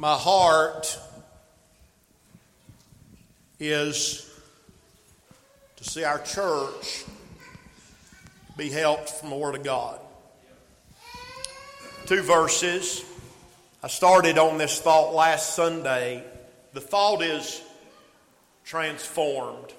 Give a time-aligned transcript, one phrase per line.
[0.00, 0.96] My heart
[3.58, 4.32] is
[5.74, 7.04] to see our church
[8.56, 9.98] be helped from the Word of God.
[12.06, 13.04] Two verses.
[13.82, 16.22] I started on this thought last Sunday.
[16.74, 17.60] The thought is
[18.64, 19.72] transformed.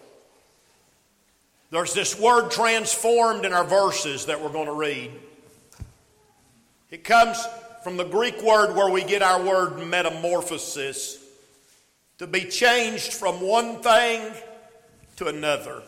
[1.72, 5.12] There's this word transformed in our verses that we're going to read.
[6.92, 7.42] It comes
[7.84, 11.18] from the Greek word where we get our word metamorphosis
[12.18, 14.32] to be changed from one thing
[15.15, 15.82] to another.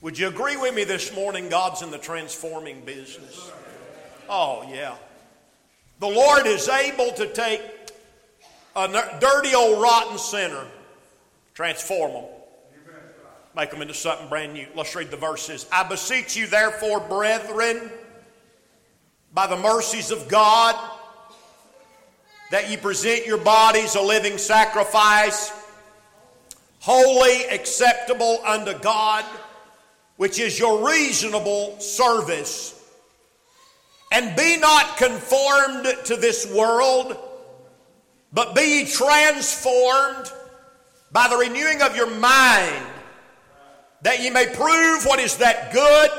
[0.00, 1.48] Would you agree with me this morning?
[1.48, 3.50] God's in the transforming business.
[4.28, 4.96] Oh, yeah.
[6.00, 7.62] The Lord is able to take
[8.76, 8.88] a
[9.20, 10.66] dirty old rotten sinner,
[11.54, 12.24] transform them,
[13.56, 14.66] make them into something brand new.
[14.74, 15.66] Let's read the verses.
[15.72, 17.90] I beseech you, therefore, brethren,
[19.34, 20.76] by the mercies of God,
[22.52, 25.52] that ye present your bodies a living sacrifice,
[26.78, 29.24] holy, acceptable unto God,
[30.16, 32.80] which is your reasonable service.
[34.12, 37.18] And be not conformed to this world,
[38.32, 40.30] but be transformed
[41.10, 42.86] by the renewing of your mind,
[44.02, 46.10] that ye may prove what is that good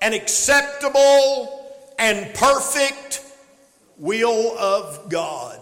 [0.00, 1.59] and acceptable
[2.00, 3.22] and perfect
[3.98, 5.60] will of God.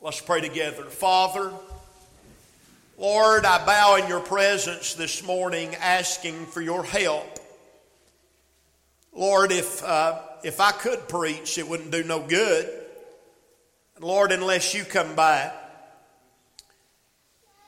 [0.00, 0.84] Let's pray together.
[0.84, 1.52] Father,
[2.96, 7.38] Lord, I bow in your presence this morning asking for your help.
[9.12, 12.68] Lord, if, uh, if I could preach, it wouldn't do no good.
[14.00, 15.52] Lord, unless you come by.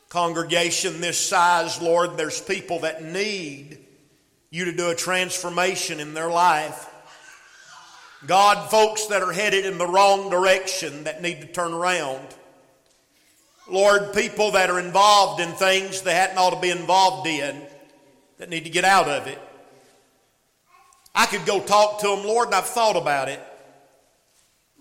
[0.08, 3.78] Congregation this size, Lord, there's people that need
[4.50, 6.88] you to do a transformation in their life.
[8.26, 12.26] God, folks that are headed in the wrong direction that need to turn around.
[13.68, 17.60] Lord, people that are involved in things they hadn't ought to be involved in
[18.38, 19.40] that need to get out of it.
[21.14, 23.40] I could go talk to them, Lord, and I've thought about it,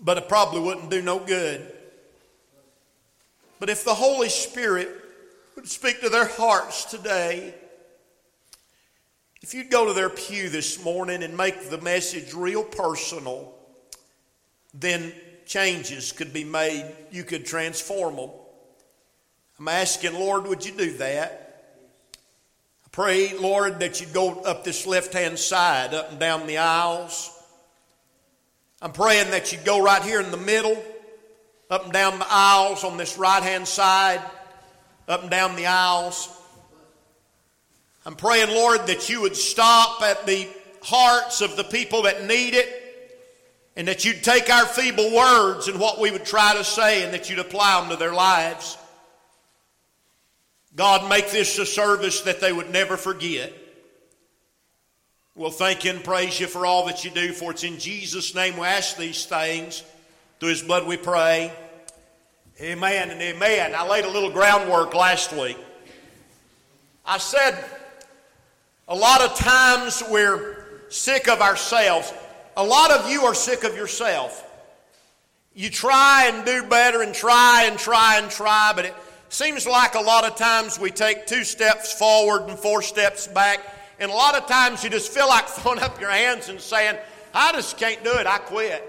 [0.00, 1.70] but it probably wouldn't do no good.
[3.58, 4.88] But if the Holy Spirit
[5.56, 7.54] would speak to their hearts today,
[9.42, 13.52] if you'd go to their pew this morning and make the message real personal,
[14.72, 15.12] then
[15.46, 16.90] changes could be made.
[17.10, 18.30] You could transform them.
[19.58, 21.74] I'm asking, Lord, would you do that?
[22.84, 26.58] I pray, Lord, that you'd go up this left hand side, up and down the
[26.58, 27.30] aisles.
[28.80, 30.82] I'm praying that you'd go right here in the middle,
[31.68, 34.20] up and down the aisles on this right hand side,
[35.08, 36.28] up and down the aisles.
[38.04, 40.48] I'm praying, Lord, that you would stop at the
[40.82, 42.78] hearts of the people that need it
[43.76, 47.14] and that you'd take our feeble words and what we would try to say and
[47.14, 48.76] that you'd apply them to their lives.
[50.74, 53.52] God, make this a service that they would never forget.
[55.34, 58.34] We'll thank you and praise you for all that you do, for it's in Jesus'
[58.34, 59.82] name we ask these things.
[60.40, 61.52] Through his blood we pray.
[62.60, 63.74] Amen and amen.
[63.74, 65.56] I laid a little groundwork last week.
[67.04, 67.64] I said,
[68.92, 70.54] a lot of times we're
[70.90, 72.12] sick of ourselves.
[72.58, 74.46] A lot of you are sick of yourself.
[75.54, 78.94] You try and do better and try and try and try, but it
[79.30, 83.60] seems like a lot of times we take two steps forward and four steps back.
[83.98, 86.98] And a lot of times you just feel like throwing up your hands and saying,
[87.32, 88.86] I just can't do it, I quit.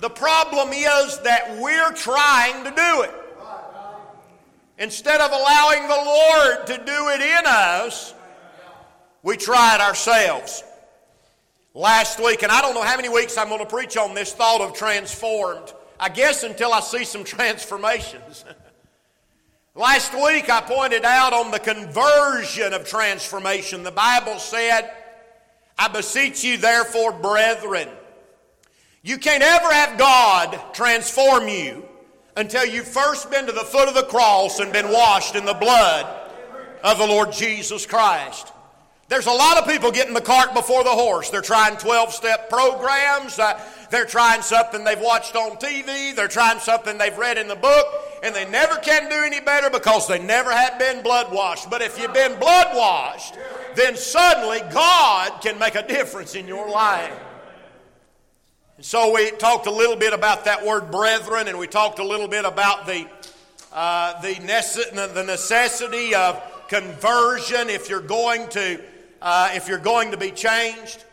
[0.00, 3.14] The problem is that we're trying to do it.
[4.78, 8.14] Instead of allowing the Lord to do it in us,
[9.22, 10.62] we try it ourselves.
[11.74, 14.32] Last week, and I don't know how many weeks I'm going to preach on this
[14.32, 15.72] thought of transformed.
[16.00, 18.44] I guess until I see some transformations.
[19.74, 23.84] Last week I pointed out on the conversion of transformation.
[23.84, 24.90] The Bible said,
[25.78, 27.88] I beseech you, therefore, brethren.
[29.02, 31.84] You can't ever have God transform you
[32.36, 35.54] until you've first been to the foot of the cross and been washed in the
[35.54, 36.06] blood
[36.82, 38.52] of the Lord Jesus Christ.
[39.08, 41.30] There's a lot of people getting the cart before the horse.
[41.30, 43.38] They're trying 12 step programs.
[43.38, 43.58] Uh,
[43.90, 46.14] they're trying something they've watched on TV.
[46.14, 47.86] They're trying something they've read in the book.
[48.22, 51.70] And they never can do any better because they never have been blood washed.
[51.70, 53.34] But if you've been blood washed,
[53.76, 57.18] then suddenly God can make a difference in your life.
[58.76, 62.04] And so we talked a little bit about that word brethren, and we talked a
[62.04, 63.08] little bit about the,
[63.72, 64.34] uh, the,
[65.14, 68.78] the necessity of conversion if you're going to
[69.20, 71.04] uh, if you're going to be changed.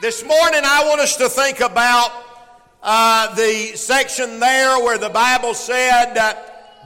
[0.00, 2.12] This morning, I want us to think about
[2.82, 6.34] uh, the section there where the Bible said, uh,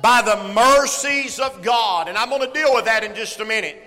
[0.03, 2.09] by the mercies of God.
[2.09, 3.81] And I'm going to deal with that in just a minute.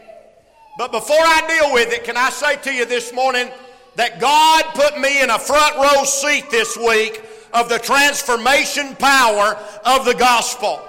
[0.77, 3.49] But before I deal with it, can I say to you this morning
[3.95, 7.23] that God put me in a front row seat this week
[7.53, 10.81] of the transformation power of the gospel.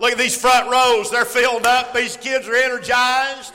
[0.00, 1.94] Look at these front rows, they're filled up.
[1.94, 3.54] These kids are energized.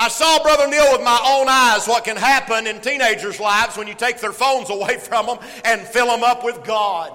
[0.00, 3.86] I saw Brother Neil with my own eyes what can happen in teenagers' lives when
[3.86, 7.12] you take their phones away from them and fill them up with God.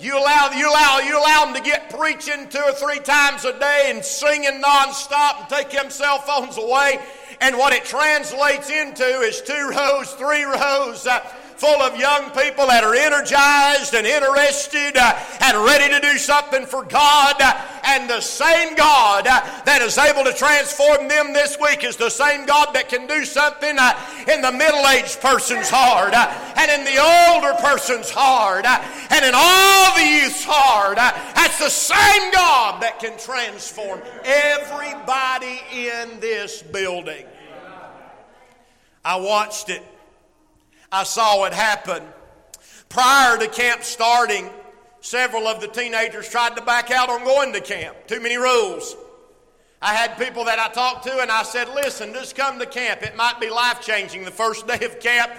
[0.00, 3.56] You allow, you allow, you allow them to get preaching two or three times a
[3.56, 6.98] day and singing nonstop and take them cell phones away.
[7.40, 11.06] And what it translates into is two rows, three rows.
[11.06, 11.20] Uh,
[11.62, 16.66] full of young people that are energized and interested uh, and ready to do something
[16.66, 17.36] for God.
[17.84, 22.10] And the same God uh, that is able to transform them this week is the
[22.10, 23.94] same God that can do something uh,
[24.26, 29.94] in the middle aged person's heart and in the older person's heart and in all
[29.94, 30.96] the youth's heart.
[30.96, 37.24] That's the same God that can transform everybody in this building.
[39.04, 39.91] I watched it
[40.92, 42.02] I saw it happen.
[42.90, 44.50] Prior to camp starting,
[45.00, 47.96] several of the teenagers tried to back out on going to camp.
[48.06, 48.94] Too many rules.
[49.80, 53.02] I had people that I talked to, and I said, Listen, just come to camp.
[53.02, 55.32] It might be life changing the first day of camp.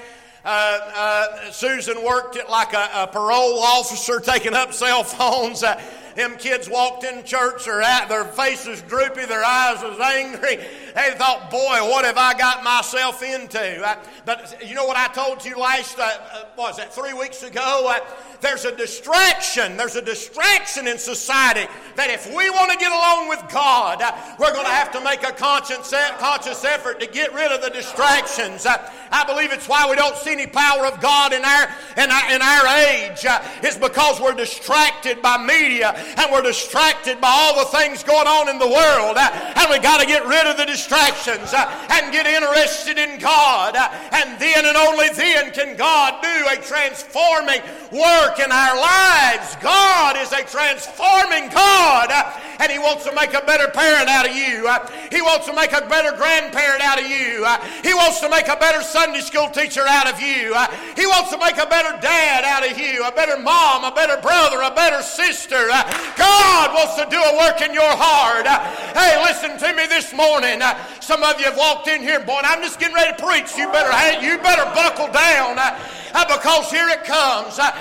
[0.44, 5.64] Uh, uh, Susan worked like a, a, parole officer taking up cell phones.
[5.64, 5.80] Uh,
[6.16, 10.60] them kids walked in church, their, their faces droopy, their eyes was angry.
[10.96, 13.60] They thought, boy, what have I got myself into?
[13.60, 17.42] I, but you know what I told you last, uh, uh was that, three weeks
[17.42, 17.90] ago?
[17.90, 18.00] Uh,
[18.42, 19.76] there's a distraction.
[19.76, 24.12] There's a distraction in society that if we want to get along with God, uh,
[24.38, 27.70] we're going to have to make a conscious, conscious effort to get rid of the
[27.70, 28.68] distractions.
[28.68, 28.78] Uh,
[29.12, 32.32] I believe it's why we don't see any power of God in our, in our,
[32.36, 37.66] in our age, uh, is because we're distracted by media and we're distracted by all
[37.66, 39.18] the things going on in the world.
[39.18, 40.83] And we got to get rid of the distractions
[41.54, 43.76] Uh, and get interested in God.
[43.76, 48.76] Uh, and then and only then can God do a transforming work work in our
[48.76, 49.56] lives.
[49.62, 54.30] God is a transforming God, uh, and He wants to make a better parent out
[54.30, 54.70] of you.
[55.12, 57.46] He wants to make a better grandparent out of you.
[57.84, 60.56] He wants to make a better Sunday school teacher out of you.
[60.96, 64.20] He wants to make a better dad out of you, a better mom, a better
[64.22, 65.68] brother, a better sister.
[66.18, 68.48] God wants to do a work in your heart.
[68.48, 70.60] Hey, listen to me this morning.
[71.02, 73.56] Some of you have walked in here, boy, I'm just getting ready to preach.
[73.58, 73.92] You better,
[74.24, 75.78] you better buckle down uh,
[76.14, 77.60] uh, because here it comes.
[77.60, 77.72] Uh,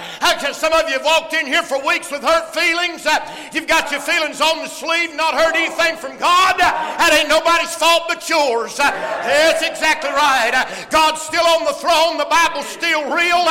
[0.53, 3.07] some of you have walked in here for weeks with hurt feelings.
[3.53, 6.59] You've got your feelings on the sleeve, not heard anything from God.
[6.59, 8.77] That ain't nobody's fault but yours.
[8.77, 10.53] That's exactly right.
[10.91, 12.19] God's still on the throne.
[12.19, 13.45] The Bible's still real.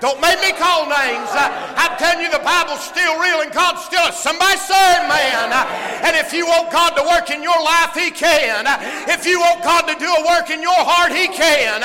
[0.00, 1.28] Don't make me call names.
[1.28, 4.10] Uh, I'm telling you, the Bible's still real and God's still.
[4.12, 5.52] Somebody serve man.
[5.52, 8.66] Uh, and if you want God to work in your life, He can.
[8.66, 8.80] Uh,
[9.12, 11.80] if you want God to do a work in your heart, He can.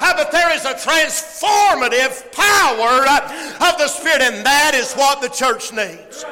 [0.00, 3.06] But there is a transformative power
[3.64, 6.24] of the Spirit, and that is what the church needs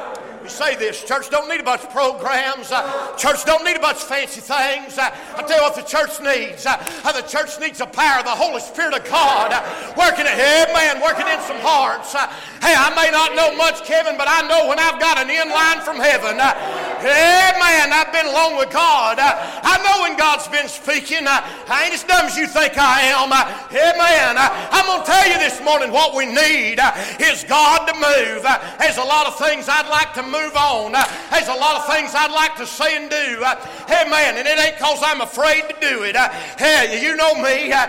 [0.51, 2.73] say this church don't need a bunch of programs.
[2.73, 4.99] Uh, church don't need a bunch of fancy things.
[4.99, 6.67] Uh, I tell you what the church needs.
[6.67, 9.61] Uh, uh the church needs the power of the Holy Spirit of God uh,
[9.97, 10.39] working it.
[10.73, 12.15] Man, working in some hearts.
[12.15, 12.27] Uh,
[12.65, 15.49] hey, I may not know much, Kevin, but I know when I've got an in
[15.49, 16.39] line from heaven.
[16.39, 19.19] Hey, man, I've been along with God.
[19.19, 21.27] I know when God's been speaking.
[21.27, 23.31] I ain't as dumb as you think I am.
[23.71, 26.79] Hey, man, I'm going to tell you this morning what we need
[27.21, 28.43] is God to move.
[28.79, 30.93] There's a lot of things I'd like to move move on.
[30.93, 33.43] There's a lot of things I'd like to say and do.
[33.87, 36.17] Hey, man, and it ain't because I'm afraid to do it.
[36.59, 37.73] Hey, you know me.
[37.73, 37.85] I,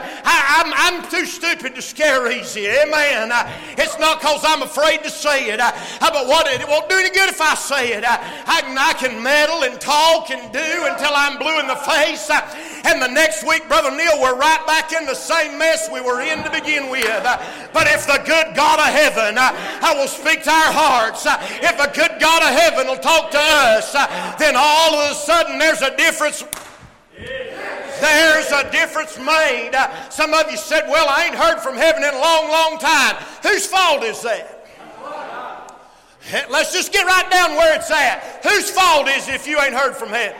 [0.63, 2.67] am I'm, I'm too stupid to scare easy.
[2.67, 3.31] Amen.
[3.77, 5.59] It's not because I'm afraid to say it.
[5.99, 8.03] But what it won't do any good if I say it.
[8.05, 12.29] I can, I can meddle and talk and do until I'm blue in the face.
[12.85, 16.21] And the next week, Brother Neil, we're right back in the same mess we were
[16.21, 17.23] in to begin with.
[17.73, 21.91] But if the good God of heaven I will speak to our hearts, if the
[21.93, 25.81] good God of heaven will talk to us, uh, then all of a sudden there's
[25.81, 26.43] a difference.
[27.99, 29.71] There's a difference made.
[29.73, 32.79] Uh, some of you said, Well, I ain't heard from heaven in a long, long
[32.79, 33.15] time.
[33.43, 34.55] Whose fault is that?
[36.49, 38.41] Let's just get right down where it's at.
[38.43, 40.37] Whose fault is it if you ain't heard from heaven?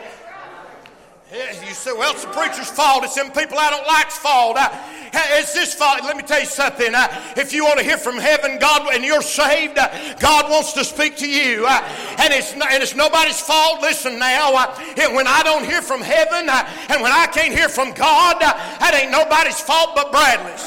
[1.32, 3.04] You say, well, it's the preacher's fault.
[3.04, 4.56] It's them people I don't like's fault.
[4.58, 4.68] Uh,
[5.38, 6.02] it's this fault.
[6.02, 6.92] Let me tell you something.
[6.92, 7.06] Uh,
[7.36, 10.84] if you want to hear from heaven, God, and you're saved, uh, God wants to
[10.84, 11.66] speak to you.
[11.68, 11.86] Uh,
[12.18, 13.80] and, it's and it's nobody's fault.
[13.80, 14.74] Listen now.
[14.96, 19.12] When I don't hear from heaven and when I can't hear from God, that ain't
[19.12, 20.66] nobody's fault but Bradley's.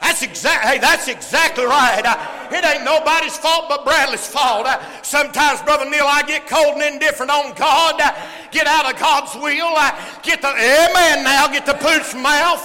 [0.00, 0.64] That's That's exact.
[0.64, 2.02] Hey, that's exactly right.
[2.50, 4.66] It ain't nobody's fault but Bradley's fault.
[4.66, 8.00] Uh, sometimes, brother Neil, I get cold and indifferent on God.
[8.00, 8.12] Uh,
[8.50, 9.74] get out of God's will.
[9.76, 9.90] Uh,
[10.22, 11.48] get the amen now.
[11.48, 12.64] Get the pooch mouth.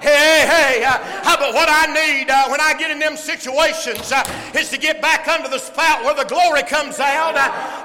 [0.00, 0.84] Hey, hey.
[0.84, 4.12] Uh, but what I need when I get in them situations
[4.54, 7.34] is to get back under the spout where the glory comes out.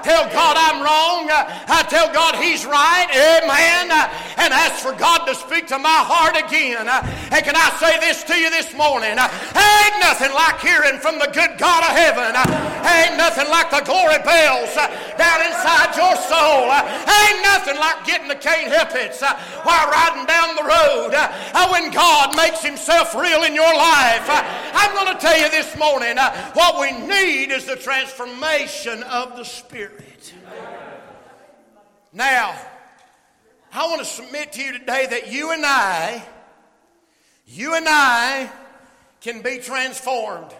[0.02, 1.28] tell God I'm wrong.
[1.30, 3.08] I tell God He's right.
[3.10, 3.90] Amen.
[4.36, 6.88] and ask for God to speak to my heart again.
[6.88, 9.16] and can I say this to you this morning?
[9.16, 12.32] ain't nothing like hearing from the good God of heaven.
[12.32, 14.88] ain't nothing like the glory bells uh,
[15.20, 16.72] down inside your soul.
[16.72, 19.14] ain't nothing like getting the can't help it
[19.62, 21.12] while riding down the road.
[21.12, 25.50] Uh, when God makes Himself real in your life, uh, I'm going to tell you
[25.50, 26.16] this morning
[26.54, 30.32] what we need is the transformation of the Spirit.
[32.14, 32.58] Now,
[33.74, 36.24] I want to submit to you today that you and I,
[37.46, 38.50] you and I
[39.20, 40.54] can be transformed.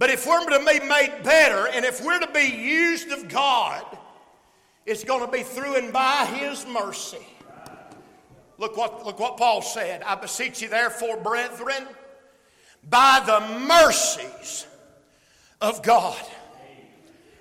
[0.00, 3.84] But if we're to be made better and if we're to be used of God,
[4.86, 7.18] it's going to be through and by His mercy.
[8.56, 10.02] Look what, look what Paul said.
[10.02, 11.86] I beseech you, therefore, brethren,
[12.88, 14.66] by the mercies
[15.60, 16.16] of God.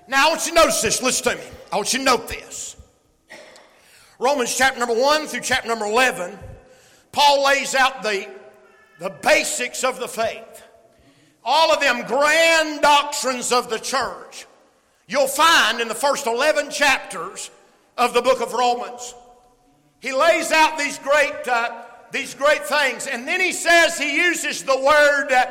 [0.10, 1.02] Now, I want you to notice this.
[1.02, 1.50] Listen to me.
[1.72, 2.76] I want you to note this.
[4.20, 6.38] Romans chapter number 1 through chapter number 11,
[7.14, 8.28] Paul lays out the,
[9.00, 10.49] the basics of the faith.
[11.44, 14.46] All of them grand doctrines of the church
[15.10, 17.50] you'll find in the first 11 chapters
[17.98, 19.14] of the book of Romans.
[20.00, 21.82] He lays out these great, uh,
[22.12, 25.46] these great things, and then he says he uses the word uh,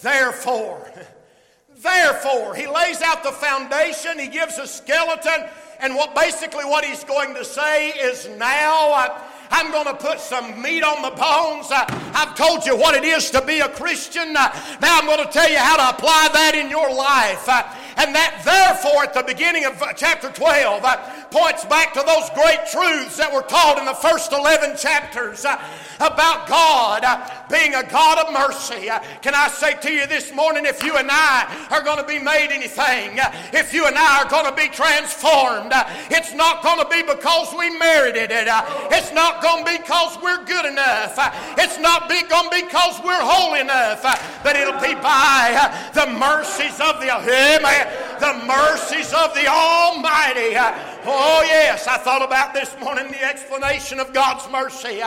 [0.00, 0.90] therefore.
[1.76, 5.48] therefore, he lays out the foundation, he gives a skeleton,
[5.80, 8.92] and what basically what he's going to say is now.
[8.92, 11.70] Uh, I'm going to put some meat on the bones.
[11.70, 11.84] Uh,
[12.14, 14.36] I've told you what it is to be a Christian.
[14.36, 17.48] Uh, now I'm going to tell you how to apply that in your life.
[17.96, 20.96] And that, therefore, at the beginning of chapter 12, uh,
[21.30, 25.58] points back to those great truths that were taught in the first 11 chapters uh,
[26.00, 28.90] about God uh, being a God of mercy.
[28.90, 32.06] Uh, can I say to you this morning, if you and I are going to
[32.06, 36.34] be made anything, uh, if you and I are going to be transformed, uh, it's
[36.34, 38.46] not going to be because we merited it.
[38.90, 41.14] It's not going to be because we're good enough.
[41.58, 44.02] It's not going to be because we're holy enough,
[44.42, 47.83] but it'll be by the mercies of the Amen
[48.20, 50.56] the mercies of the Almighty.
[51.06, 55.02] Oh, yes, I thought about this morning the explanation of God's mercy.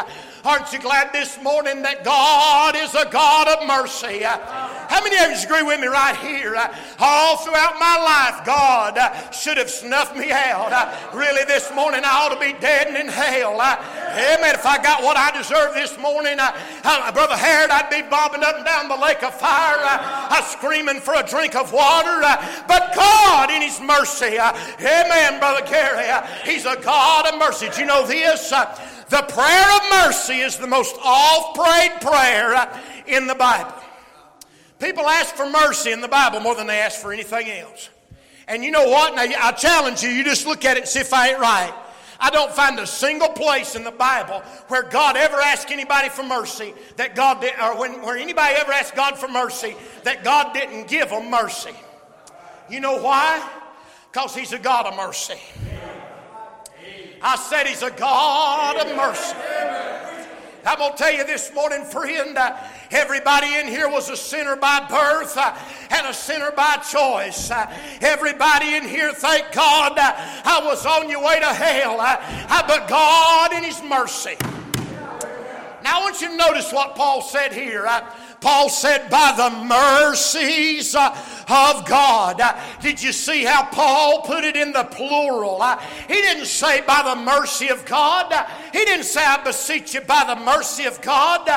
[0.46, 4.22] Aren't you glad this morning that God is a God of mercy?
[4.22, 6.56] How many of you agree with me right here?
[7.00, 10.72] All throughout my life, God should have snuffed me out.
[11.14, 13.60] Really, this morning I ought to be dead and in hell.
[13.60, 14.56] Amen.
[14.56, 16.52] If I got what I deserve this morning, uh,
[16.84, 21.02] uh, Brother Harrod, I'd be bobbing up and down the lake of fire, uh, screaming
[21.02, 22.22] for a drink of water.
[22.68, 27.70] But God, in His mercy, amen, Brother Gary, Uh, he's a God of mercy.
[27.70, 28.52] Do you know this?
[28.52, 28.66] Uh,
[29.10, 33.74] the prayer of mercy is the most oft prayed prayer uh, in the Bible.
[34.80, 37.90] People ask for mercy in the Bible more than they ask for anything else.
[38.48, 39.16] And you know what?
[39.16, 41.74] Now, I challenge you, you just look at it and see if I ain't right.
[42.20, 44.40] I don't find a single place in the Bible
[44.70, 48.72] where God ever asked anybody for mercy that God did, or when, where anybody ever
[48.72, 51.74] asked God for mercy that God didn't give them mercy.
[52.70, 53.48] You know why?
[54.12, 55.38] Because He's a God of mercy.
[57.22, 59.36] I said He's a God of mercy.
[60.66, 62.58] I'm going to tell you this morning, friend, uh,
[62.92, 65.58] everybody in here was a sinner by birth uh,
[65.92, 67.50] and a sinner by choice.
[67.50, 67.72] Uh,
[68.02, 72.68] everybody in here, thank God, uh, I was on your way to hell, uh, uh,
[72.68, 74.36] but God in His mercy.
[75.84, 77.88] Now, I want you to notice what Paul said here.
[78.40, 81.10] Paul said, by the mercies uh,
[81.50, 82.40] of God.
[82.40, 85.62] Uh, did you see how Paul put it in the plural?
[85.62, 88.32] Uh, he didn't say by the mercy of God.
[88.72, 91.48] He didn't say, I beseech you by the mercy of God.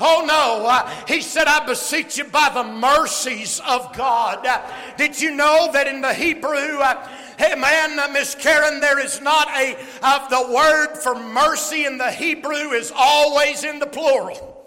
[0.00, 4.46] Oh no, he said, I beseech you by the mercies of God.
[4.96, 6.78] Did you know that in the Hebrew,
[7.38, 12.10] Hey man, Miss Karen, there is not a, uh, the word for mercy in the
[12.10, 14.57] Hebrew is always in the plural.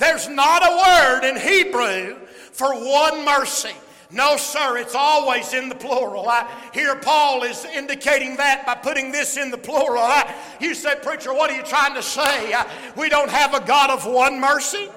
[0.00, 2.16] There's not a word in Hebrew
[2.52, 3.74] for one mercy.
[4.10, 6.26] No, sir, it's always in the plural.
[6.26, 10.02] I, here, Paul is indicating that by putting this in the plural.
[10.02, 12.52] I, you say, Preacher, what are you trying to say?
[12.52, 12.66] I,
[12.96, 14.88] we don't have a God of one mercy,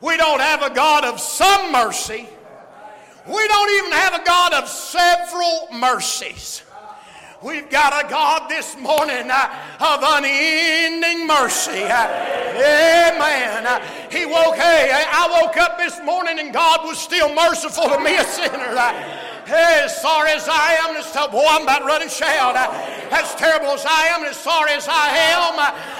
[0.00, 2.28] we don't have a God of some mercy,
[3.26, 6.62] we don't even have a God of several mercies.
[7.42, 11.84] We've got a God this morning uh, of unending mercy.
[11.84, 12.08] Uh,
[12.56, 13.66] amen.
[13.66, 18.00] Uh, he woke, hey, I woke up this morning and God was still merciful to
[18.00, 18.74] me, a sinner.
[19.46, 22.56] Hey, as sorry as I am, as boy, I'm about to shout.
[23.12, 25.54] As terrible as I am, and as sorry as I am,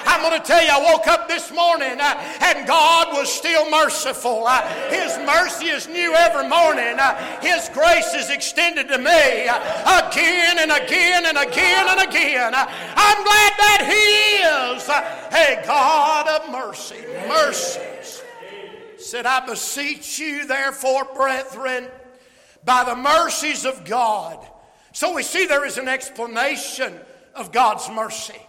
[0.05, 4.49] I'm going to tell you, I woke up this morning and God was still merciful.
[4.91, 6.99] His mercy is new every morning.
[7.41, 12.53] His grace is extended to me again and again and again and again.
[12.53, 16.99] I'm glad that He is a God of mercy.
[17.29, 18.25] Mercies.
[18.99, 21.87] Said, I beseech you, therefore, brethren
[22.67, 24.45] by the mercies of God.
[24.93, 26.93] So we see there is an explanation
[27.35, 28.41] of God's mercy.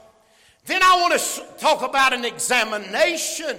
[0.66, 3.58] Then I want to talk about an examination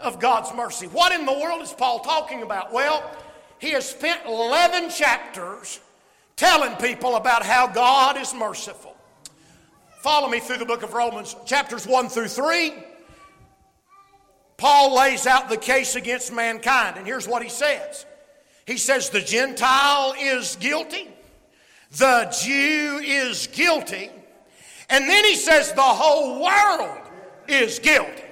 [0.00, 0.86] of God's mercy.
[0.86, 2.72] What in the world is Paul talking about?
[2.72, 3.08] Well,
[3.58, 5.80] he has spent 11 chapters
[6.36, 8.96] telling people about how God is merciful.
[10.02, 12.72] Follow me through the book of Romans, chapters 1 through 3.
[14.56, 18.06] Paul lays out the case against mankind, and here's what he says
[18.70, 21.08] he says the Gentile is guilty,
[21.90, 24.10] the Jew is guilty,
[24.88, 27.00] and then he says the whole world
[27.48, 28.22] is guilty.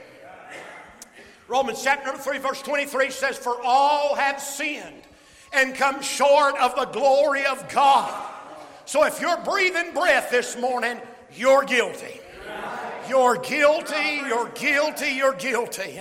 [1.48, 5.02] Romans chapter number 3, verse 23 says, For all have sinned
[5.52, 8.30] and come short of the glory of God.
[8.84, 11.00] So if you're breathing breath this morning,
[11.34, 12.20] you're guilty.
[13.08, 16.00] You're guilty, you're guilty, you're guilty.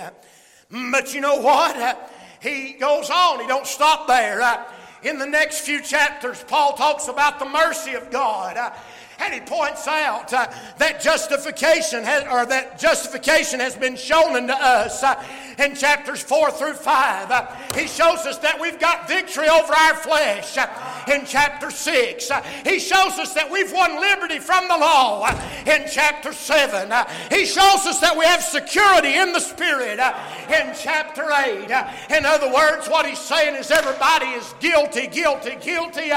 [0.70, 2.12] But you know what?
[2.40, 3.40] He goes on.
[3.40, 4.42] He don't stop there.
[4.42, 4.64] Uh,
[5.02, 8.56] in the next few chapters, Paul talks about the mercy of God.
[8.56, 8.72] Uh,
[9.20, 10.46] and he points out uh,
[10.78, 15.22] that justification has, or that justification has been shown unto us uh,
[15.58, 17.30] in chapters four through five.
[17.30, 20.56] Uh, he shows us that we've got victory over our flesh
[21.08, 22.30] in chapter six.
[22.30, 25.28] Uh, he shows us that we've won liberty from the law
[25.66, 26.92] in chapter seven.
[27.30, 29.98] he shows us that we have security in the spirit
[30.48, 31.70] in chapter eight.
[32.16, 36.10] in other words, what he's saying is everybody is guilty, guilty, guilty,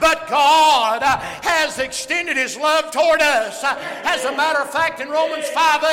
[0.00, 3.62] but God has extended his his love toward us.
[3.64, 5.84] As a matter of fact, in Romans 5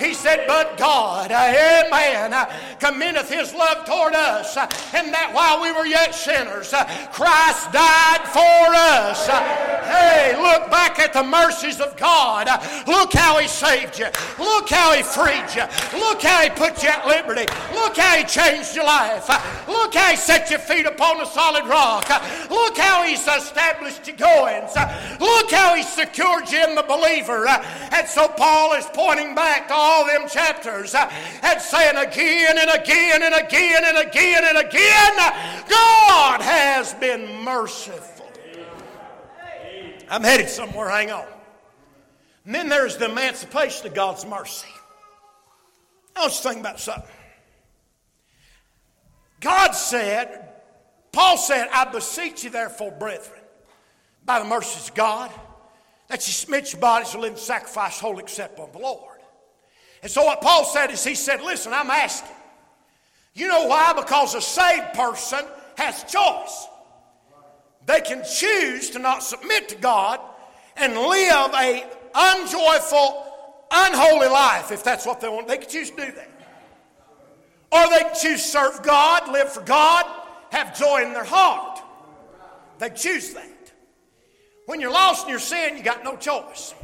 [0.00, 2.46] 8, he said, But God, amen, Uh,
[2.78, 7.72] commendeth his love toward us, uh, and that while we were yet sinners, uh, Christ
[7.72, 9.26] died for us.
[9.86, 12.48] Hey, look back at the mercies of God.
[12.86, 14.06] Look how he saved you.
[14.38, 15.62] Look how he freed you.
[15.98, 17.46] Look how he put you at liberty.
[17.72, 19.28] Look how he changed your life.
[19.68, 22.08] Look how he set your feet upon a solid rock.
[22.50, 24.74] Look how he's established your goings.
[25.20, 27.46] Look how he secured you in the believer.
[27.46, 31.10] Uh, and so Paul is pointing back to all them chapters uh,
[31.42, 35.16] and saying again and again and again and again and again,
[35.68, 38.26] God has been merciful.
[40.08, 41.26] I'm headed somewhere, hang on.
[42.44, 44.68] And then there's the emancipation of God's mercy.
[46.14, 47.10] I want you to think about something.
[49.40, 50.48] God said,
[51.12, 53.40] Paul said, I beseech you, therefore, brethren,
[54.24, 55.30] by the mercies of God,
[56.08, 59.15] that you submit your bodies to living sacrifice, wholly acceptable the Lord.
[60.06, 62.30] And so what Paul said is he said, listen, I'm asking.
[63.34, 63.92] You know why?
[63.92, 65.40] Because a saved person
[65.76, 66.68] has choice.
[67.86, 70.20] They can choose to not submit to God
[70.76, 73.26] and live a unjoyful,
[73.72, 75.48] unholy life if that's what they want.
[75.48, 76.30] They can choose to do that.
[77.72, 80.06] Or they can choose to serve God, live for God,
[80.52, 81.80] have joy in their heart.
[82.78, 83.72] They choose that.
[84.66, 86.76] When you're lost in your sin, you got no choice.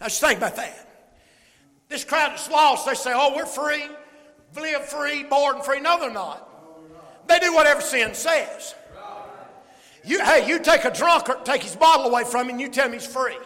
[0.00, 0.86] Now just think about that.
[1.90, 3.84] This crowd that's lost, they say, oh, we're free,
[4.56, 5.80] live free, born free.
[5.80, 6.46] No, they're not.
[7.26, 8.76] They do whatever sin says.
[10.04, 12.86] You, hey, you take a drunkard, take his bottle away from him, and you tell
[12.86, 13.36] him he's free.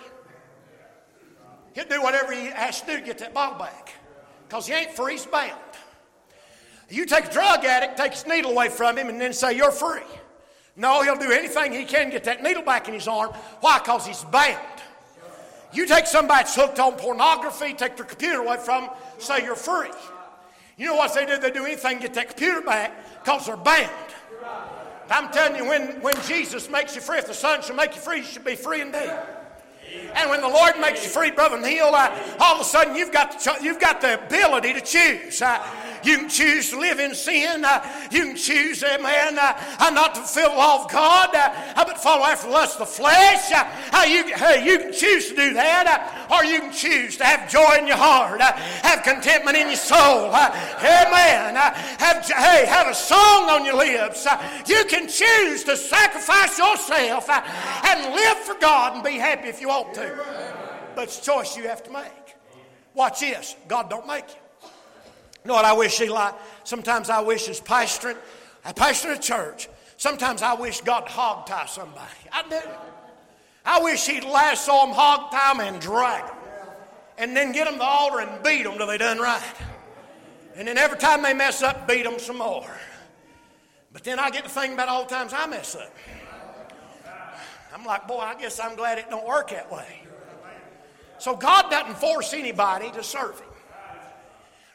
[1.72, 3.94] He'll do whatever he has to do to get that bottle back.
[4.46, 5.59] Because he ain't free, he's bound.
[6.90, 9.72] You take a drug addict, take his needle away from him, and then say, You're
[9.72, 10.02] free.
[10.76, 13.30] No, he'll do anything he can to get that needle back in his arm.
[13.61, 13.78] Why?
[13.78, 14.59] Because he's bound.
[15.74, 19.56] You take somebody that's hooked on pornography, take their computer away from them, say you're
[19.56, 19.90] free.
[20.76, 21.38] You know what they do?
[21.38, 23.90] They do anything to get that computer back because they're bound.
[25.10, 28.00] I'm telling you, when, when Jesus makes you free, if the Son shall make you
[28.00, 29.12] free, you should be free indeed.
[30.14, 33.12] And when the Lord makes you free, brother, he'll, uh, all of a sudden you've
[33.12, 35.42] got the, you've got the ability to choose.
[36.04, 37.64] You can choose to live in sin.
[38.10, 42.24] You can choose, amen, uh, not to fulfill the law of God, uh, but follow
[42.24, 43.50] after the lust of the flesh.
[43.52, 47.50] Uh, you, hey, you can choose to do that, or you can choose to have
[47.50, 50.28] joy in your heart, have contentment in your soul.
[50.28, 51.56] Amen.
[51.56, 54.26] Have, hey, have a song on your lips.
[54.66, 59.68] You can choose to sacrifice yourself and live for God and be happy if you
[59.68, 60.18] want to.
[60.94, 62.36] But it's a choice you have to make.
[62.94, 63.56] Watch this.
[63.66, 64.43] God don't make you.
[65.44, 66.33] You know what I wish, Eli?
[66.64, 68.16] Sometimes I wish as pastoring,
[68.64, 72.09] a pastor of church, sometimes I wish God hog tie somebody.
[72.33, 72.61] I do.
[73.66, 76.37] I wish he'd lasso them, hog tie them, and drag them.
[77.18, 79.42] And then get them to the altar and beat them till they done right.
[80.57, 82.74] And then every time they mess up, beat them some more.
[83.92, 85.92] But then I get to thinking about all the times I mess up.
[87.74, 90.02] I'm like, boy, I guess I'm glad it don't work that way.
[91.18, 93.48] So God doesn't force anybody to serve Him.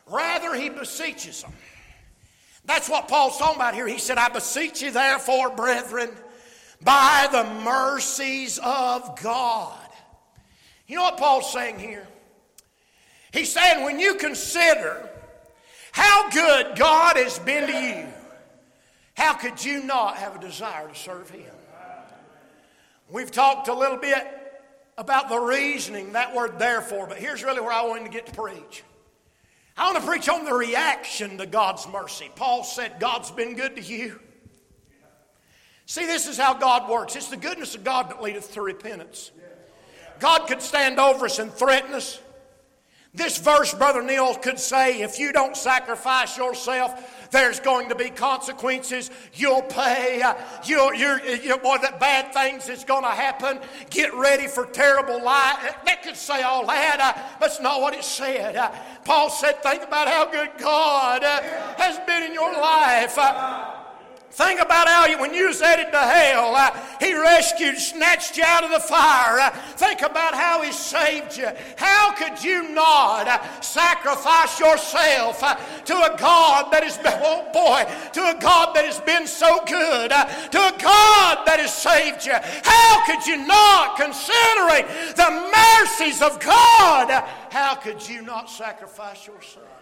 [0.10, 1.54] Rather, He beseeches them.
[2.66, 3.88] That's what Paul's talking about here.
[3.88, 6.12] He said, I beseech you, therefore, brethren,
[6.82, 9.76] by the mercies of God.
[10.88, 12.08] You know what Paul's saying here?
[13.32, 15.10] He's saying, when you consider
[15.92, 18.08] how good God has been to you,
[19.16, 21.52] how could you not have a desire to serve Him?
[23.10, 24.28] We've talked a little bit
[24.98, 28.34] about the reasoning, that word therefore, but here's really where I wanted to get to
[28.34, 28.84] preach.
[29.80, 32.30] I want to preach on the reaction to God's mercy.
[32.36, 34.20] Paul said, God's been good to you.
[35.86, 37.16] See, this is how God works.
[37.16, 39.32] It's the goodness of God that leadeth to repentance.
[40.20, 42.20] God could stand over us and threaten us.
[43.12, 48.12] This verse, Brother Neil could say, if you don't sacrifice yourself, there's going to be
[48.12, 49.10] consequences.
[49.34, 50.22] You'll pay.
[50.22, 53.60] Uh, you're, you're, boy, that bad things is going to happen.
[53.90, 55.76] Get ready for terrible life.
[55.86, 58.56] That could say all that, but it's not what it said.
[59.06, 63.18] Paul said, think about how good God has been in your life.
[64.32, 68.64] Think about how when you was headed to hell, uh, He rescued, snatched you out
[68.64, 69.40] of the fire.
[69.40, 71.50] Uh, think about how He saved you.
[71.78, 77.50] How could you not uh, sacrifice yourself uh, to a God that has been, oh
[77.52, 81.74] boy, to a God that has been so good, uh, to a God that has
[81.74, 82.36] saved you?
[82.64, 87.10] How could you not, considering the mercies of God,
[87.50, 89.79] how could you not sacrifice yourself?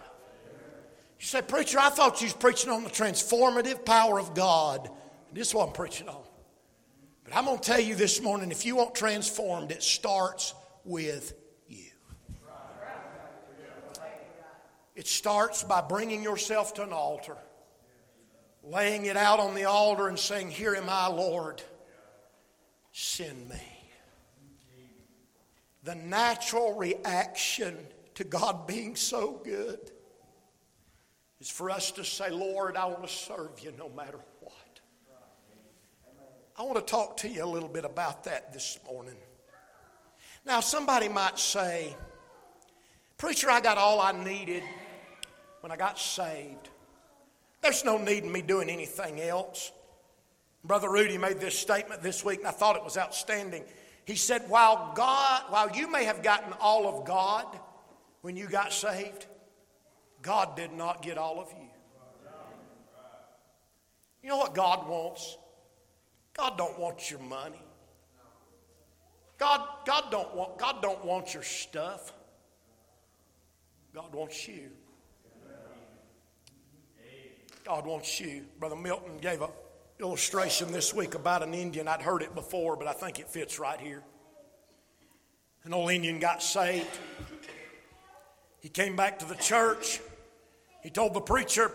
[1.18, 4.88] You say, Preacher, I thought you was preaching on the transformative power of God.
[5.32, 6.22] This is what I'm preaching on.
[7.24, 10.54] But I'm going to tell you this morning if you want transformed, it starts
[10.84, 11.34] with
[11.66, 11.90] you.
[14.94, 17.36] It starts by bringing yourself to an altar,
[18.62, 21.62] laying it out on the altar, and saying, Here am I, Lord.
[22.92, 23.90] Send me.
[25.82, 27.76] The natural reaction
[28.14, 29.92] to God being so good
[31.40, 34.54] is for us to say, Lord, I want to serve you no matter what.
[36.56, 39.14] I want to talk to you a little bit about that this morning.
[40.44, 41.94] Now, somebody might say,
[43.16, 44.62] Preacher, I got all I needed
[45.60, 46.68] when I got saved.
[47.62, 49.72] There's no need in me doing anything else.
[50.64, 53.64] Brother Rudy made this statement this week, and I thought it was outstanding.
[54.04, 57.46] He said, While God, while you may have gotten all of God
[58.22, 59.26] when you got saved,
[60.22, 61.68] God did not get all of you.
[64.22, 65.36] You know what God wants?
[66.36, 67.62] God don't want your money.
[69.38, 72.12] God, God, don't want, God don't want your stuff.
[73.94, 74.70] God wants you.
[77.64, 78.44] God wants you.
[78.58, 79.50] Brother Milton gave an
[80.00, 81.86] illustration this week about an Indian.
[81.86, 84.02] I'd heard it before, but I think it fits right here.
[85.64, 86.98] An old Indian got saved.
[88.60, 90.00] He came back to the church.
[90.82, 91.70] He told the preacher,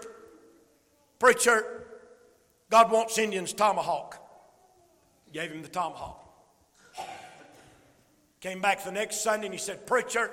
[1.19, 1.86] Preacher,
[2.69, 4.19] God wants Indians tomahawk.
[5.32, 6.19] Gave him the tomahawk.
[8.41, 10.30] Came back the next Sunday and he said, Preacher,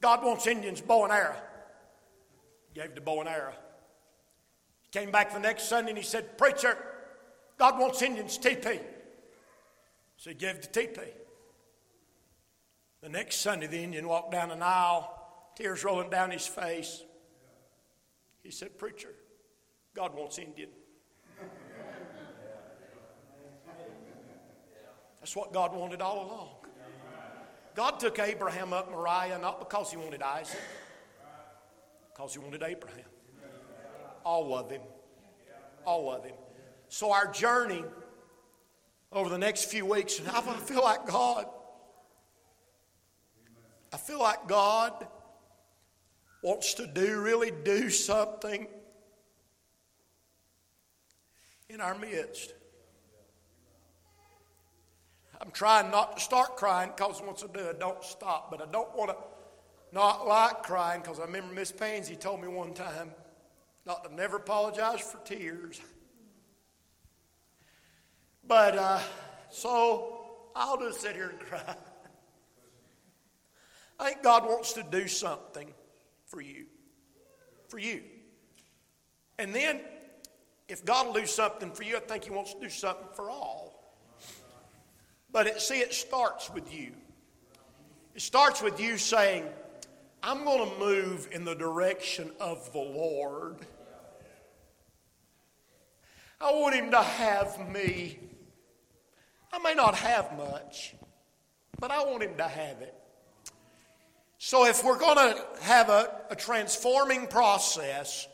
[0.00, 1.36] God wants Indians bow and arrow.
[2.74, 3.54] Gave the bow and arrow.
[4.92, 6.78] Came back the next Sunday and he said, Preacher,
[7.58, 8.80] God wants Indians teepee.
[10.16, 11.10] So he gave the teepee.
[13.04, 15.14] The next Sunday, the Indian walked down an aisle,
[15.56, 17.02] tears rolling down his face.
[18.42, 19.10] He said, Preacher,
[19.94, 20.70] God wants Indian.
[25.20, 26.48] That's what God wanted all along.
[27.74, 30.58] God took Abraham up Moriah not because he wanted Isaac,
[32.10, 33.04] because he wanted Abraham.
[34.24, 34.80] All of him.
[35.84, 36.36] All of him.
[36.88, 37.84] So our journey
[39.12, 41.44] over the next few weeks, and I feel like God,
[43.94, 45.06] I feel like God
[46.42, 48.66] wants to do, really do something
[51.68, 52.54] in our midst.
[55.40, 58.50] I'm trying not to start crying because once I do, I don't stop.
[58.50, 59.16] But I don't want to
[59.92, 63.12] not like crying because I remember Miss Pansy told me one time
[63.86, 65.80] not to never apologize for tears.
[68.44, 68.98] But uh,
[69.50, 71.76] so I'll just sit here and cry.
[73.98, 75.72] I think God wants to do something
[76.26, 76.66] for you.
[77.68, 78.02] For you.
[79.38, 79.80] And then,
[80.68, 83.30] if God will do something for you, I think He wants to do something for
[83.30, 83.94] all.
[85.30, 86.92] But it, see, it starts with you.
[88.14, 89.44] It starts with you saying,
[90.22, 93.56] I'm going to move in the direction of the Lord.
[96.40, 98.18] I want Him to have me.
[99.52, 100.94] I may not have much,
[101.78, 102.94] but I want Him to have it.
[104.46, 108.28] So, if we're going to have a, a, transforming process,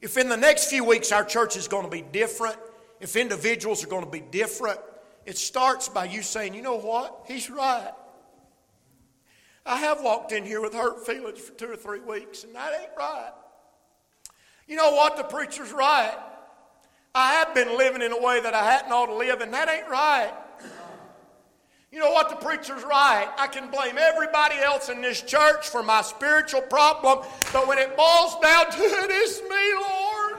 [0.00, 2.56] if in the next few weeks our church is going to be different,
[3.00, 4.78] if individuals are going to be different,
[5.24, 7.24] it starts by you saying, you know what?
[7.26, 7.90] He's right.
[9.66, 12.72] I have walked in here with hurt feelings for two or three weeks, and that
[12.80, 13.32] ain't right.
[14.68, 15.16] You know what?
[15.16, 16.16] The preacher's right.
[17.16, 19.68] I have been living in a way that I hadn't ought to live, and that
[19.68, 20.32] ain't right.
[21.96, 22.28] You know what?
[22.28, 23.26] The preacher's right.
[23.38, 27.20] I can blame everybody else in this church for my spiritual problem,
[27.54, 30.36] but when it boils down to it, it's me, Lord.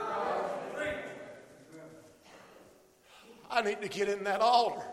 [3.50, 4.86] I need to get in that altar.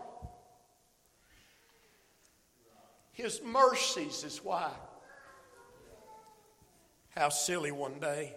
[3.12, 4.72] His mercies is why.
[7.16, 8.34] How silly one day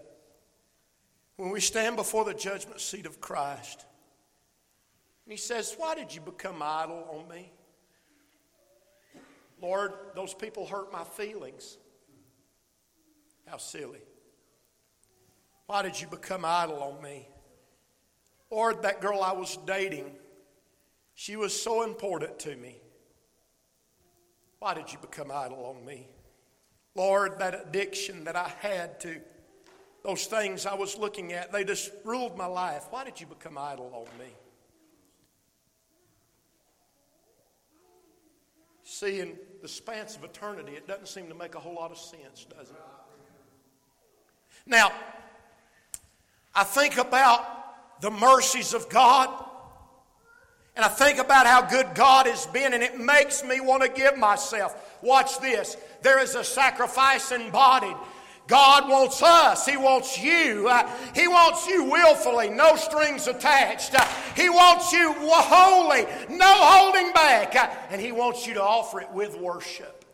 [1.36, 3.86] when we stand before the judgment seat of Christ.
[5.24, 7.52] And he says, Why did you become idle on me?
[9.60, 11.78] Lord, those people hurt my feelings.
[13.46, 14.00] How silly.
[15.66, 17.28] Why did you become idle on me?
[18.50, 20.10] Lord, that girl I was dating,
[21.14, 22.76] she was so important to me.
[24.58, 26.08] Why did you become idle on me?
[26.94, 29.20] Lord, that addiction that I had to
[30.04, 32.84] those things I was looking at, they just ruled my life.
[32.90, 34.32] Why did you become idle on me?
[38.84, 41.98] See, in the spans of eternity, it doesn't seem to make a whole lot of
[41.98, 42.76] sense, does it?
[44.66, 44.92] Now,
[46.54, 49.28] I think about the mercies of God,
[50.76, 53.88] and I think about how good God has been, and it makes me want to
[53.88, 54.98] give myself.
[55.02, 55.76] Watch this.
[56.02, 57.96] There is a sacrifice embodied
[58.48, 59.66] God wants us.
[59.66, 60.68] He wants you.
[60.68, 63.94] Uh, he wants you willfully, no strings attached.
[63.94, 67.54] Uh, he wants you wholly, no holding back.
[67.54, 70.04] Uh, and He wants you to offer it with worship.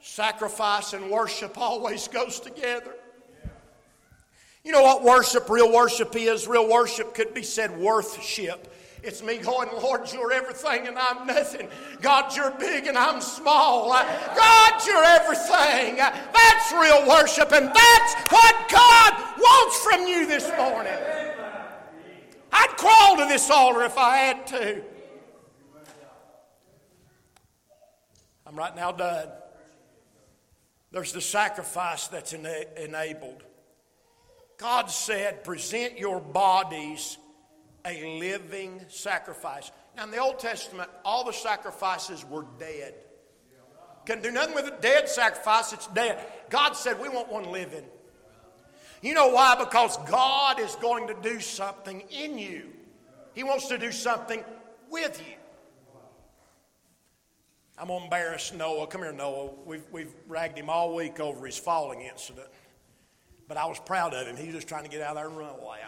[0.00, 2.94] Sacrifice and worship always goes together.
[4.62, 6.46] You know what worship, real worship is?
[6.46, 8.70] Real worship could be said worthship.
[9.02, 11.68] It's me going, Lord, you're everything and I'm nothing.
[12.00, 13.90] God, you're big and I'm small.
[13.90, 15.96] God, you're everything.
[15.96, 20.98] That's real worship, and that's what God wants from you this morning.
[22.52, 24.82] I'd crawl to this altar if I had to.
[28.46, 29.28] I'm right now done.
[30.90, 33.42] There's the sacrifice that's ena- enabled.
[34.56, 37.18] God said, present your bodies
[37.84, 39.70] a living sacrifice.
[39.96, 42.94] Now, in the Old Testament, all the sacrifices were dead.
[44.06, 46.18] Can do nothing with a dead sacrifice, it's dead.
[46.48, 47.84] God said, We want one living.
[49.02, 49.54] You know why?
[49.56, 52.70] Because God is going to do something in you,
[53.34, 54.42] He wants to do something
[54.90, 55.34] with you.
[57.80, 58.88] I'm going to embarrass Noah.
[58.88, 59.50] Come here, Noah.
[59.64, 62.48] We've, we've ragged him all week over his falling incident.
[63.46, 64.36] But I was proud of him.
[64.36, 65.78] He was just trying to get out of there and run away.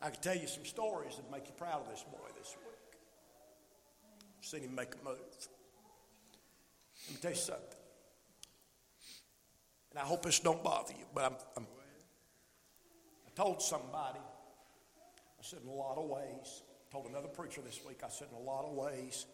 [0.00, 3.00] I could tell you some stories that make you proud of this boy this week.
[4.38, 5.18] I've seen him make a move.
[7.06, 7.64] Let me tell you something.
[9.90, 11.66] And I hope this don't bother you, but I'm, I'm,
[13.26, 18.00] i told somebody, I said in a lot of ways, told another preacher this week,
[18.04, 19.26] I said in a lot of ways,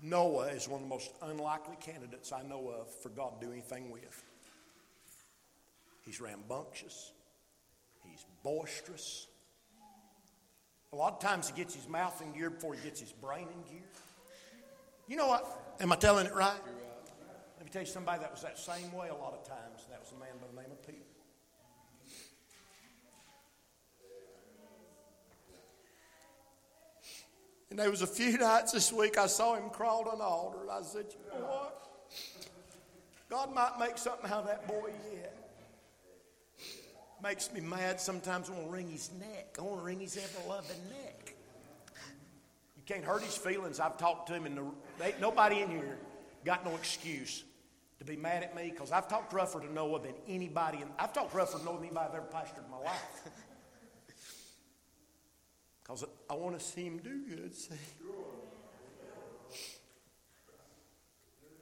[0.00, 3.52] Noah is one of the most unlikely candidates I know of for God to do
[3.52, 4.24] anything with.
[6.04, 7.12] He's rambunctious.
[8.04, 9.28] He's boisterous.
[10.92, 13.48] A lot of times he gets his mouth in gear before he gets his brain
[13.48, 13.86] in gear.
[15.08, 15.76] You know what?
[15.80, 16.60] Am I telling it right?
[17.56, 19.86] Let me tell you somebody that was that same way a lot of times.
[19.90, 20.98] That was a man by the name of Peter.
[27.70, 30.60] And there was a few nights this week I saw him crawl an altar.
[30.60, 31.88] And I said, you know what?
[33.30, 35.41] God might make something out of that boy yet
[37.22, 39.56] makes me mad sometimes I want to wring his neck.
[39.58, 41.34] I want to wring his ever loving neck.
[42.76, 43.78] You can't hurt his feelings.
[43.78, 45.98] I've talked to him, and the, nobody in here
[46.44, 47.44] got no excuse
[47.98, 50.78] to be mad at me because I've talked rougher to Noah than anybody.
[50.78, 53.28] In, I've talked rougher to Noah than anybody I've ever pastored in my life.
[55.82, 57.54] Because I want to see him do good.
[57.54, 57.74] See?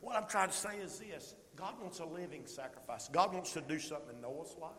[0.01, 3.09] What I'm trying to say is this God wants a living sacrifice.
[3.09, 4.71] God wants to do something in Noah's life,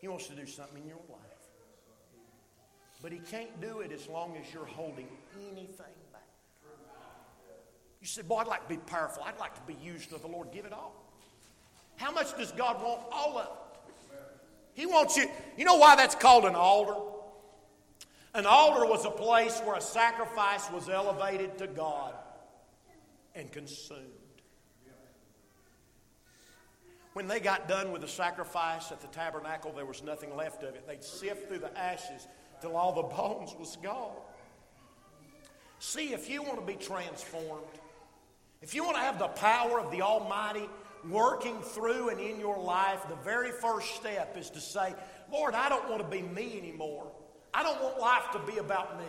[0.00, 1.20] He wants to do something in your life.
[3.02, 6.22] But He can't do it as long as you're holding anything back.
[8.00, 9.22] You say, Boy, I'd like to be powerful.
[9.24, 10.52] I'd like to be used of the Lord.
[10.52, 10.94] Give it all.
[11.96, 13.02] How much does God want?
[13.12, 13.52] All of it.
[14.72, 15.28] He wants you.
[15.58, 16.98] You know why that's called an altar?
[18.32, 22.14] An altar was a place where a sacrifice was elevated to God
[23.34, 24.00] and consumed.
[27.12, 30.74] When they got done with the sacrifice at the tabernacle, there was nothing left of
[30.74, 30.86] it.
[30.86, 32.28] They'd sift through the ashes
[32.60, 34.16] till all the bones was gone.
[35.80, 37.64] See, if you want to be transformed,
[38.62, 40.68] if you want to have the power of the Almighty
[41.08, 44.94] working through and in your life, the very first step is to say,
[45.32, 47.10] Lord, I don't want to be me anymore.
[47.54, 49.06] I don't want life to be about me.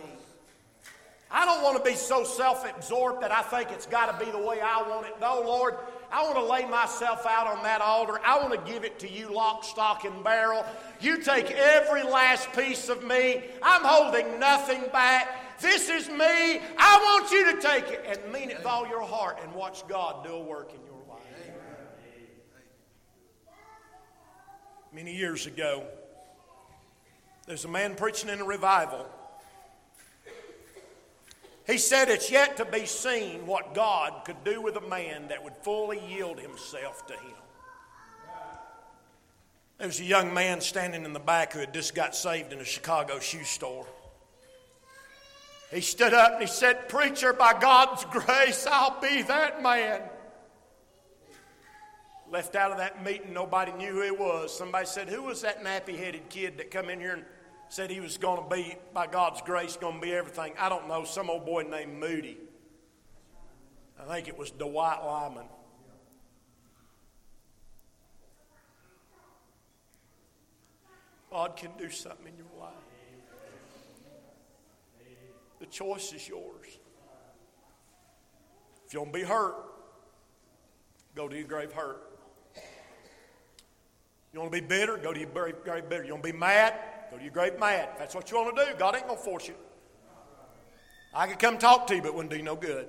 [1.32, 4.30] I don't want to be so self absorbed that I think it's got to be
[4.30, 5.14] the way I want it.
[5.18, 5.76] No, Lord,
[6.10, 8.20] I want to lay myself out on that altar.
[8.22, 10.66] I want to give it to you, lock, stock, and barrel.
[11.00, 13.42] You take every last piece of me.
[13.62, 15.58] I'm holding nothing back.
[15.58, 16.60] This is me.
[16.76, 19.88] I want you to take it and mean it with all your heart and watch
[19.88, 21.22] God do a work in your life.
[24.92, 25.86] Many years ago,
[27.46, 29.06] there's a man preaching in a revival.
[31.66, 35.42] He said it's yet to be seen what God could do with a man that
[35.44, 37.36] would fully yield himself to him.
[39.78, 42.60] There was a young man standing in the back who had just got saved in
[42.60, 43.86] a Chicago shoe store.
[45.72, 50.02] He stood up and he said, Preacher, by God's grace, I'll be that man.
[52.30, 54.56] Left out of that meeting, nobody knew who he was.
[54.56, 57.24] Somebody said, Who was that nappy headed kid that come in here and
[57.72, 60.52] said he was going to be, by God's grace, going to be everything.
[60.58, 62.36] I don't know, some old boy named Moody.
[63.98, 65.46] I think it was Dwight Lyman.
[71.30, 72.74] God can do something in your life.
[75.58, 76.66] The choice is yours.
[78.86, 79.54] If you want to be hurt,
[81.14, 82.02] go to your grave hurt.
[84.34, 86.04] You want to be bitter, go to your grave bitter.
[86.04, 86.74] You want to be mad,
[87.12, 87.90] Go to your grave mad.
[87.92, 89.54] If that's what you want to do, God ain't going to force you.
[91.12, 92.88] I could come talk to you, but it wouldn't do you no good.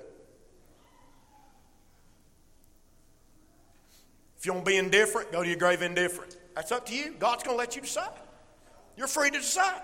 [4.38, 6.38] If you want to be indifferent, go to your grave indifferent.
[6.54, 7.14] That's up to you.
[7.18, 8.12] God's going to let you decide.
[8.96, 9.82] You're free to decide.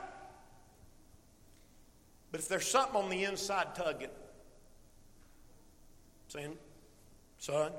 [2.33, 4.09] But if there's something on the inside tugging,
[6.29, 6.57] saying,
[7.37, 7.73] son,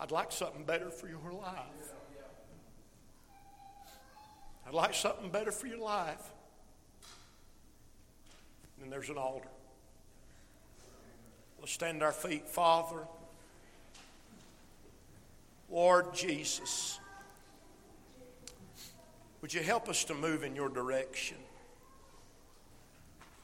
[0.00, 1.92] I'd like something better for your life.
[4.66, 6.22] I'd like something better for your life.
[8.82, 9.48] And there's an altar.
[11.60, 12.98] Let's stand our feet, Father.
[15.70, 16.98] Lord Jesus,
[19.40, 21.36] would you help us to move in your direction?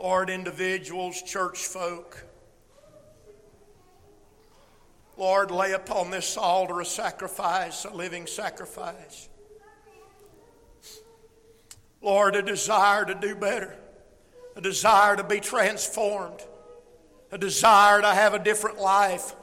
[0.01, 2.25] Lord, individuals, church folk,
[5.17, 9.29] Lord, lay upon this altar a sacrifice, a living sacrifice.
[12.01, 13.77] Lord, a desire to do better,
[14.57, 16.41] a desire to be transformed,
[17.33, 19.35] a desire to have a different life,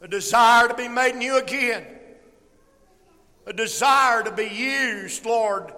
[0.00, 1.86] a desire to be made new again,
[3.46, 5.72] a desire to be used, Lord,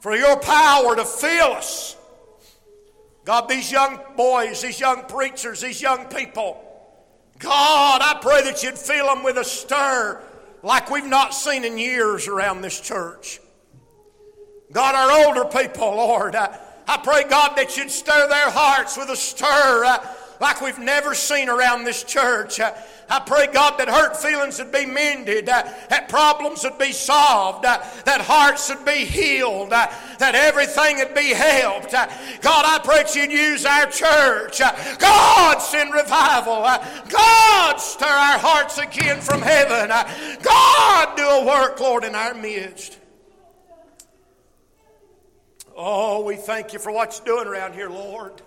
[0.00, 1.96] for your power to fill us.
[3.24, 6.60] God, these young boys, these young preachers, these young people,
[7.38, 10.22] God, I pray that you'd fill them with a stir
[10.62, 13.40] like we've not seen in years around this church.
[14.74, 16.58] God, our older people, Lord, I,
[16.88, 20.04] I pray, God, that you'd stir their hearts with a stir uh,
[20.40, 22.58] like we've never seen around this church.
[22.58, 22.74] Uh,
[23.08, 27.64] I pray, God, that hurt feelings would be mended, uh, that problems would be solved,
[27.64, 29.86] uh, that hearts would be healed, uh,
[30.18, 31.94] that everything would be helped.
[31.94, 32.08] Uh,
[32.40, 34.58] God, I pray that you'd use our church.
[34.98, 36.62] God, send revival.
[37.08, 39.88] God, stir our hearts again from heaven.
[40.42, 42.98] God, do a work, Lord, in our midst.
[45.76, 48.40] Oh, we thank you for what you're doing around here, Lord.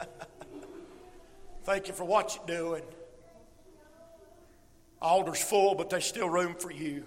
[1.64, 2.82] thank you for what you're doing.
[5.02, 7.04] Altar's full, but there's still room for you.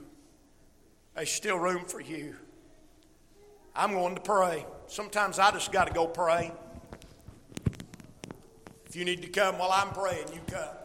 [1.15, 2.35] There's still room for you.
[3.75, 4.65] I'm going to pray.
[4.85, 6.51] Sometimes I just got to go pray.
[8.85, 10.82] If you need to come while I'm praying, you come.